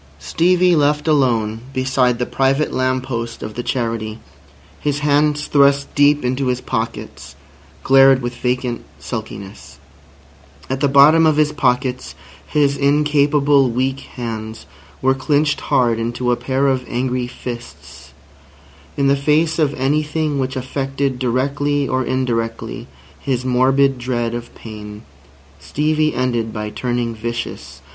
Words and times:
Stevie 0.17 0.75
left 0.75 1.07
alone 1.07 1.59
beside 1.75 2.17
the 2.17 2.25
private 2.25 2.73
lamp 2.73 3.03
post 3.03 3.43
of 3.43 3.53
the 3.53 3.61
Charity, 3.61 4.17
his 4.79 5.01
hands 5.01 5.45
thrust 5.45 5.93
deep 5.93 6.25
into 6.25 6.47
his 6.47 6.59
pockets, 6.59 7.35
glared 7.83 8.19
with 8.23 8.35
vacant 8.35 8.83
sulkiness. 8.97 9.77
At 10.71 10.79
the 10.79 10.87
bottom 10.87 11.27
of 11.27 11.37
his 11.37 11.51
pockets 11.51 12.15
his 12.47 12.77
incapable 12.77 13.69
weak 13.69 13.99
hands 13.99 14.65
were 15.03 15.13
clinched 15.13 15.61
hard 15.61 15.99
into 15.99 16.31
a 16.31 16.35
pair 16.35 16.65
of 16.65 16.83
angry 16.87 17.27
fists. 17.27 18.11
In 18.97 19.05
the 19.05 19.15
face 19.15 19.59
of 19.59 19.71
anything 19.75 20.39
which 20.39 20.55
affected 20.55 21.19
directly 21.19 21.87
or 21.87 22.03
indirectly 22.03 22.87
his 23.19 23.45
morbid 23.45 23.99
dread 23.99 24.33
of 24.33 24.55
pain, 24.55 25.03
Stevie 25.59 26.15
ended 26.15 26.51
by 26.51 26.71
turning 26.71 27.13
vicious. 27.13 27.81